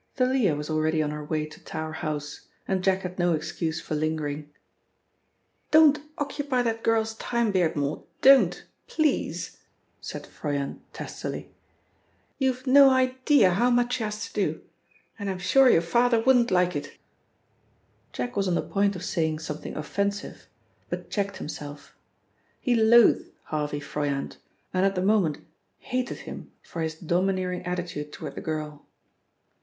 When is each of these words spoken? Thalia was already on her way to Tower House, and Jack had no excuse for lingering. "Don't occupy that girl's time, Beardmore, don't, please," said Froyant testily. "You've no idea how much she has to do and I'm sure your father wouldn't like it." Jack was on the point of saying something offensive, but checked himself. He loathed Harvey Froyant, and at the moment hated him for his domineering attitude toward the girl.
Thalia 0.15 0.55
was 0.55 0.67
already 0.67 1.03
on 1.03 1.11
her 1.11 1.23
way 1.23 1.45
to 1.45 1.63
Tower 1.63 1.91
House, 1.91 2.47
and 2.67 2.83
Jack 2.83 3.01
had 3.01 3.19
no 3.19 3.33
excuse 3.33 3.79
for 3.79 3.93
lingering. 3.93 4.49
"Don't 5.69 5.99
occupy 6.17 6.63
that 6.63 6.81
girl's 6.83 7.13
time, 7.13 7.51
Beardmore, 7.53 8.03
don't, 8.23 8.65
please," 8.87 9.57
said 10.01 10.25
Froyant 10.25 10.79
testily. 10.91 11.51
"You've 12.39 12.65
no 12.65 12.89
idea 12.89 13.51
how 13.51 13.69
much 13.69 13.93
she 13.97 14.03
has 14.03 14.25
to 14.27 14.33
do 14.33 14.61
and 15.19 15.29
I'm 15.29 15.37
sure 15.37 15.69
your 15.69 15.83
father 15.83 16.19
wouldn't 16.19 16.49
like 16.49 16.75
it." 16.75 16.97
Jack 18.11 18.35
was 18.35 18.47
on 18.47 18.55
the 18.55 18.61
point 18.63 18.95
of 18.95 19.05
saying 19.05 19.37
something 19.37 19.75
offensive, 19.75 20.47
but 20.89 21.11
checked 21.11 21.37
himself. 21.37 21.95
He 22.59 22.73
loathed 22.73 23.29
Harvey 23.43 23.79
Froyant, 23.79 24.37
and 24.73 24.83
at 24.83 24.95
the 24.95 25.03
moment 25.03 25.45
hated 25.77 26.21
him 26.21 26.51
for 26.63 26.81
his 26.81 26.95
domineering 26.95 27.63
attitude 27.67 28.11
toward 28.11 28.33
the 28.33 28.41
girl. 28.41 28.87